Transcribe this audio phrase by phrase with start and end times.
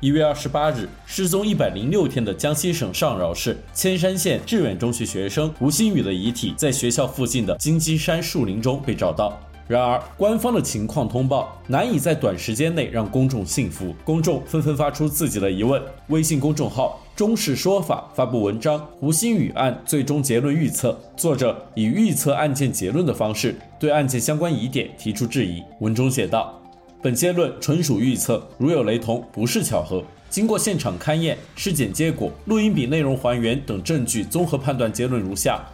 [0.00, 9.36] 一月二十八日，失踪一百零六天的江西省上饶市铅山县致远中学学生胡鑫宇的遗体在学校附近的金鸡山树林中被找到。
[9.66, 15.82] 然而，官方的情况通报难以在短时间内让公众信服，公众纷纷发出自己的疑问。
[16.06, 25.60] 微信公众号“中式说法”发布文章《胡鑫宇案最终结论预测》，作者以预测案件结论的方式对案件相关疑点提出质疑。
[25.80, 26.58] 文中写道
[27.00, 30.02] ：“本结论纯属预测，如有雷同，不是巧合。
[30.28, 35.64] 经过现场勘验、尸检结果、录音笔内容还原等证据综合判断，结论如下：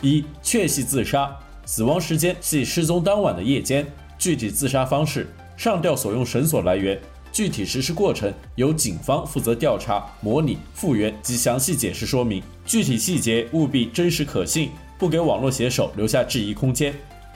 [0.00, 1.30] 一，确系自杀。”
[1.64, 3.86] 死亡时间系失踪当晚的夜间，
[4.18, 6.98] 具体自杀方式、上吊所用绳索来源、
[7.30, 16.92] 具体实施过程由警方负责调查、模拟、复原及详细解释说明，具体细节务必真实可信，不给网络写手留下质疑空间。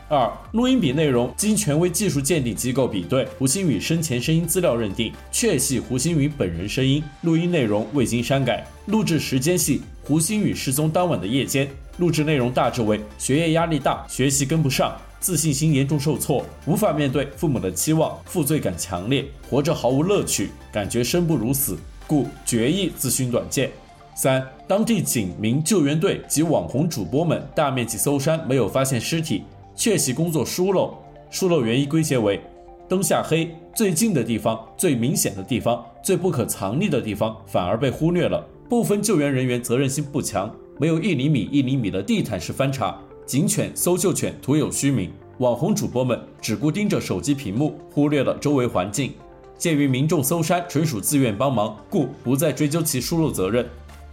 [0.08, 11.68] 二、录音笔内容经权威技术鉴定机构比对，胡鑫宇生前声音资料认定确系胡鑫宇本人声音，录音内容未经删改，录制时间系胡鑫宇失踪当晚的夜间。
[11.98, 21.76] 录制内容大致为：学业压力大，学习跟不上，自信心严重受挫，无法面对父母的期望，负罪感强烈，活着毫无乐趣，感觉生不如死，
[22.06, 23.72] 故决意自寻短见。
[24.14, 29.42] 三、当地警民救援队及网红主播们大面积搜山，没有发现尸体，
[29.76, 30.96] 确系工作疏漏，
[31.30, 32.40] 疏漏原因归结为
[32.88, 40.52] 灯下黑，最近的地方、最明显的地方、最不可藏匿的地方反而被忽略了，部分救援人员责任心不强。
[40.78, 49.12] 没有一厘米一厘米的地毯式翻查，警犬、搜救犬徒有虚名，网红主播们只顾盯着手机屏幕，忽略了周围环境。
[49.58, 53.66] 鉴于民众搜山纯属自愿帮忙，故不再追究其疏漏责任。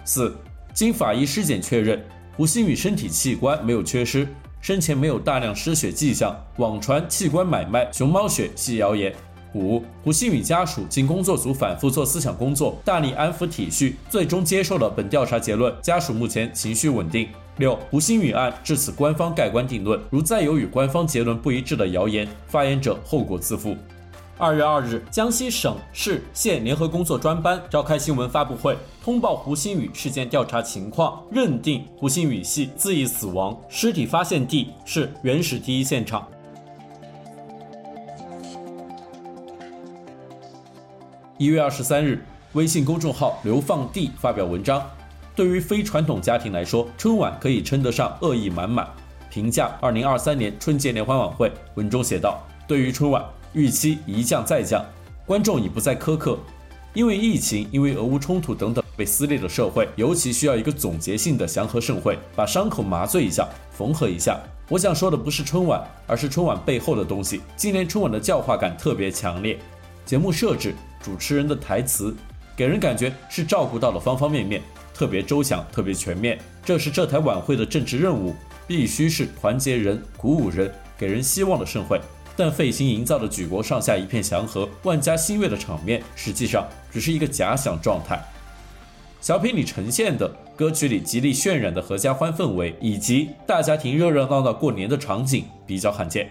[0.06, 0.34] 四，
[0.74, 2.02] 经法医尸检确认，
[2.38, 4.26] 胡鑫宇身体器官没有缺失，
[4.64, 9.14] 生前没有大量失血迹象，网传器官买卖熊猫血系谣言。
[9.54, 15.76] 五、胡鑫宇家属经工作组反复做思想工作，大力安抚体恤，最终接受了本调查结论。
[15.82, 17.28] 家属目前情绪稳定。
[17.58, 23.76] 六、胡鑫宇案至此官方盖棺定论，如再有与官方结论不一致的谣言，发言者后果自负。
[24.40, 36.28] 二月二日，江西省市县联合工作专班召开新闻发布会，通报胡鑫宇事件调查情况，认定胡鑫宇系自缢死亡，尸体发现地是原始第一现场。
[41.38, 44.84] 一月二十三日，微信公众号“流放地”发表文章，
[45.36, 48.88] 对于非传统家庭来说，春晚可以称得上恶意满满。
[49.30, 53.24] 评价二零二三年春节联欢晚会，文中写道：“对于春晚，
[53.54, 54.84] 预期一降再降，
[55.26, 56.38] 观众已不再苛刻。
[56.94, 64.40] 因为疫情，因为俄乌冲突等等被撕裂的社会，尤其需要一个总结性的祥和盛会，把伤口麻醉一下，缝合一下。
[64.70, 67.42] 我想说的不是春晚，而是春晚背后的东西。
[67.56, 69.58] 今年春晚的教化感特别强烈，
[70.06, 72.16] 节目设置。”主持人的台词
[72.56, 74.62] 给人感觉是照顾到了方方面面，
[74.94, 76.40] 特别周详，特别全面。
[76.64, 78.34] 这是这台晚会的政治任务，
[78.66, 82.00] 必须是团结人、鼓舞人、给人希望的盛会。
[82.36, 88.20] 但费心营造的举国上下一片祥和、万家欣悦的场面，实际上只是一个假想状态。
[89.22, 96.30] 小品里呈现的、歌曲里极力渲染的合家欢氛围，以及大家庭热热闹闹过年的场景比较罕见。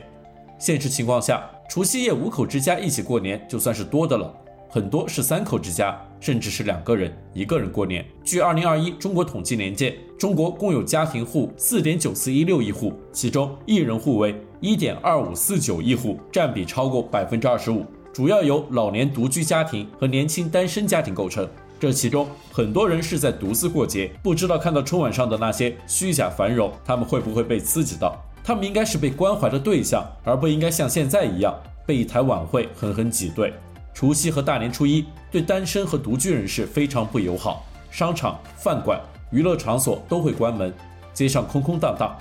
[0.58, 4.32] 现实情况下，除夕夜五口之家一起过年就算是多的了。
[4.68, 8.06] 很多是三口之家，甚至是两个人、一个人过年。
[8.22, 21.47] 据二零二一中国统计年鉴，中国共有家庭户四点九四一六亿户，其中一人户为一点二五四九亿户，占比超过百分之二十五，主要由老年独居家庭和年轻单身家庭构成。
[21.81, 28.16] 这其中很多人是在独自过节，不知道看到春晚上的那些虚假繁荣，他们会不会被刺激到？
[28.45, 31.53] 他们应该是被关怀的对象，而不应该像现在一样
[31.84, 33.53] 被一台晚会狠狠挤兑。
[33.94, 39.00] 除夕和大年初一对单身和独居人士非常不友好，商场、饭馆、
[39.30, 40.72] 娱乐场所都会关门，
[41.12, 42.16] 街上空空荡荡。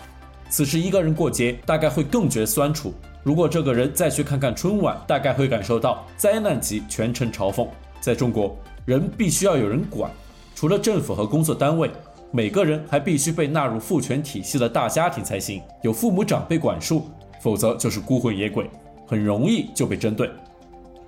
[0.50, 2.94] 此时一个人过节，大概会更觉酸楚。
[3.24, 7.68] 如果这个人再去看看春晚，大概会感受到灾难级全程嘲讽。
[8.02, 10.12] 在中国，人必须要有人管，
[10.56, 11.90] 除了政府和工作单位，
[12.32, 17.08] 每个人还必须被纳入父权体系的大家庭才行，有父母长辈管束，
[17.40, 18.70] 否则就是孤魂野鬼，
[19.08, 20.30] 很容易就被针对。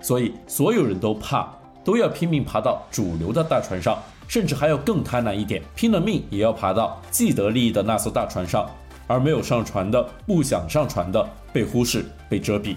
[0.04, 1.48] 所以所有人都怕，
[1.84, 3.98] 都要拼命爬到主流的大船上，
[4.28, 8.70] 甚至还要更贪婪一点，拼了命也要爬到既得利益的那艘大船上，
[9.08, 12.76] 而没有上船的、不想上船的被忽视、被遮蔽。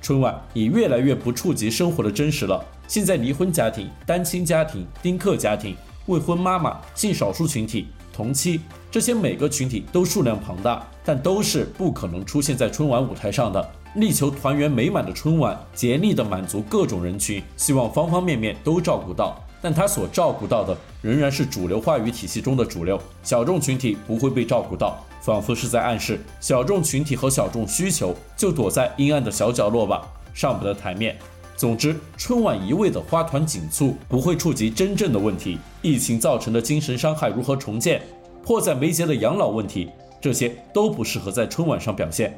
[0.00, 2.64] 春晚也越来越不触及生活的真实了。
[2.86, 5.76] 现在离婚家庭、单亲家庭、丁克家庭、
[6.06, 8.60] 未婚妈妈、性少数群体、同期，
[8.90, 13.70] 这些每个群体都数量庞大，但都是不可能出现在春晚舞台上的。
[13.96, 31.18] 力求团圆美满的春晚，竭力地满足各种人群，希望方方面面都照顾到，但他所照顾到的仍然是主流话语体系中的主流，小众群体不会被照顾到，仿佛是在暗示小众群体和小众需求就躲在阴暗的小角落吧，上不得台面。
[31.60, 38.00] 总之，春晚一味的花团锦簇，不会触及真正的问题：疫情造成的精神伤害如何重建，
[38.42, 39.90] 迫在眉睫的养老问题，
[40.22, 42.34] 这些都不适合在春晚上表现。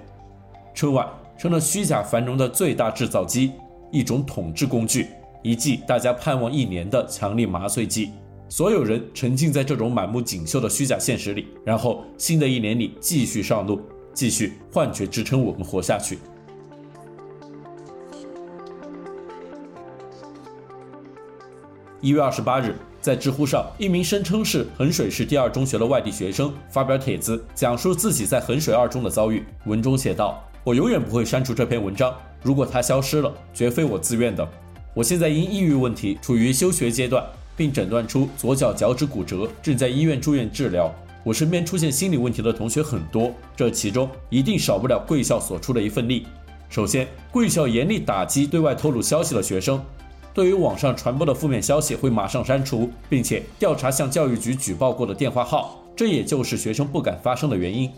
[0.75, 1.09] 春晚
[1.39, 3.53] 成了虚假繁荣的最大制造机，
[3.93, 5.07] 一种统治工具，
[5.41, 8.11] 一剂大家盼望一年的强力麻醉剂。
[8.49, 13.81] 所有人沉浸在这种满目锦绣的虚假现实里，然后新的一年里继续上路，
[14.13, 16.19] 继续幻觉支撑我们活下去。
[22.03, 29.45] 一月二十八日，在知乎上，一名声称是衡水市第二中学的外地学生发表帖子，讲述自己在衡水二中的遭遇。
[29.67, 32.13] 文中写道：“我永远不会删除这篇文章，
[32.43, 34.47] 如果它消失了，绝非我自愿的。
[34.95, 37.25] 我现在因抑郁问题处于休学阶段，
[37.57, 40.93] 并诊断出左脚脚趾骨折，正在医院住院治疗。
[41.23, 46.27] 我身边出现心理问题的同学很多，这其中一定少不了贵校所出的一份力。
[46.69, 49.81] 首先，贵校严厉打击对外透露消息的学生。”
[50.35, 55.79] 对于网上传播的负面消息，会马上删除，并且调查向教育局举报过的电话号。
[55.95, 57.91] 这也就是学生不敢发声的原因。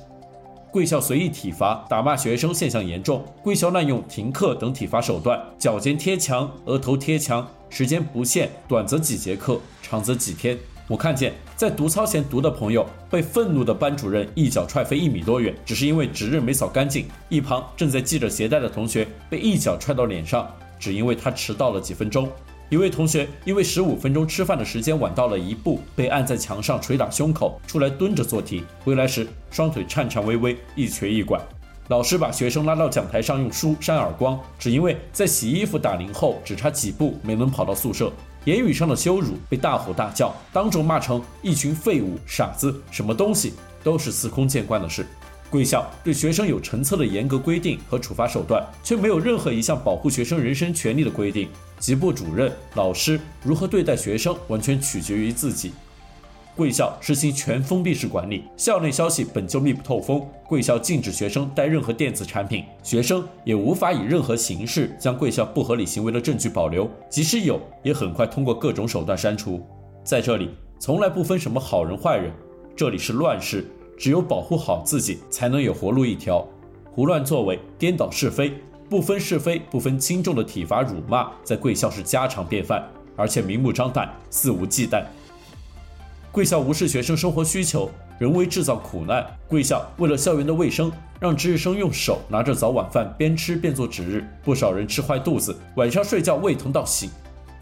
[0.72, 10.58] 贵校随意体罚、打骂学生现象严重，贵校滥用停课等体罚手段，脚尖贴墙、额头贴墙，时间不限，短则几节课，长则几天。
[10.88, 20.52] 我看见在读操前读的朋友被愤怒的班主任一脚踹飞一米多远，只是因为值日没扫干净；一旁正在系着鞋带的同学被一脚踹到脸上。
[20.84, 22.30] 只因为他迟到了几分钟，
[22.68, 31.40] 一位同学因为十五分钟吃饭的时间晚到了一步，被按在墙上捶打胸口，出来蹲着做题，回来时双腿颤颤巍巍，一瘸一拐。
[31.88, 38.12] 老师把学生拉到讲台上用书扇耳光，只因为在洗衣服打铃后只差几步没能跑到宿舍。
[38.44, 45.06] 言语上的羞辱被大吼大叫，当众骂成一群废物、傻子，什么东西，都是司空见惯的事。
[45.50, 51.48] 贵校对学生有成册的严格规定和处罚手段，却没有任何一项保护学生人身权利的规定。
[51.78, 55.72] 级部主任、老师如何对待学生，完全取决于自己。
[56.56, 60.24] 贵校实行全封闭式管理，校内消息本就密不透风。
[60.48, 69.64] 贵校禁止学生带任何电子产品，学生也无法以任何形式将贵校不合理行为的证据保留，即使有，也很快通过各种手段删除。
[70.04, 72.32] 在这里，从来不分什么好人坏人，
[72.76, 73.66] 这里是乱世。
[73.96, 76.46] 只有保护好自己，才能有活路一条。
[76.90, 78.54] 胡乱作为、颠倒是非、
[78.88, 82.84] 不分是非、不分轻重的体罚辱骂，在贵校是家常便饭，
[83.16, 85.02] 而且明目张胆、肆无忌惮。
[86.30, 87.88] 贵校无视学生生活需求，
[88.18, 89.24] 人为制造苦难。
[89.48, 97.08] 贵校为了校园的卫生，让值日生用手拿着早晚饭边吃边做值日，不少人吃坏肚子，晚上睡觉胃疼到醒。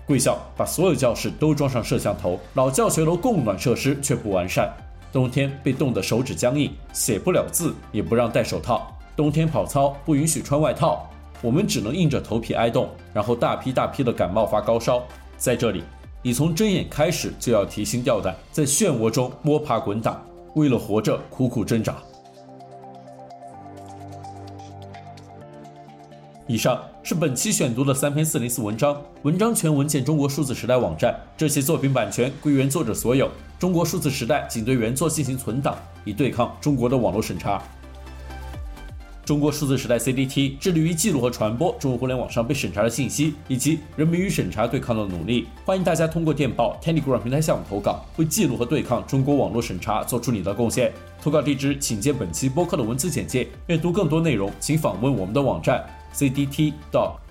[0.06, 4.70] 贵校把所有教室都装上摄像头，老教学楼供暖设施却不完善。
[5.12, 8.90] 冬天被冻得手指僵硬，写不了字，也不让戴手套。
[9.14, 11.06] 冬天跑操不允许穿外套，
[11.42, 15.04] 我们只能硬着头皮挨冻，然后大批大批的感冒发高烧。
[15.36, 15.84] 在这里，
[16.22, 20.19] 你从睁眼开始就要提心吊胆，在漩涡中摸爬滚打，
[20.54, 21.94] 为了活着苦苦挣扎。
[26.49, 31.15] 以上是本期选读的三篇四零四文章，文章全文见中国数字时代网站。
[31.37, 33.31] 这些作品版权归原作者所有。
[33.61, 37.63] 中国数字时代仅对原作进行存档，以对抗中国的网络审查。
[39.25, 45.46] 中国数字时代 CDT 致力于记录和传播中国互联网上被审查的信息，以及人民与审查对抗的努力。
[45.65, 50.93] 欢迎大家通过电报 Telegram 平台向我们投稿，为记录和对抗中国网络审查做出你的贡献。
[51.22, 53.46] 投稿地址请见本期播客的文字简介。
[53.69, 55.89] 阅读更多内容，请访问我们的网站。
[56.12, 57.21] C D T dog.